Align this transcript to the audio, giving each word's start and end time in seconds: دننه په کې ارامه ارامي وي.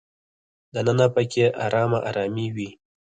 دننه 0.73 1.07
په 1.15 1.21
کې 1.31 1.45
ارامه 1.65 1.99
ارامي 2.09 2.47
وي. 2.55 2.69